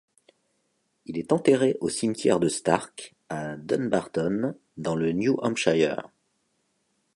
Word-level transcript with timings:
Il 1.05 1.19
est 1.19 1.31
enterré 1.31 1.77
au 1.79 1.87
cimetière 1.87 2.39
de 2.39 2.47
Stark 2.47 3.13
à 3.29 3.55
Dunbarton 3.55 4.55
dans 4.77 4.95
le 4.95 5.11
New 5.11 5.37
Hampshire. 5.43 6.09